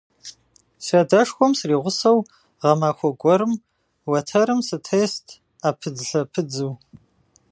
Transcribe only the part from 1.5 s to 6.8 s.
сригъусэу, гъэмахуэ гуэрым уэтэрым сытест Ӏэпыдзлъэпыдзу.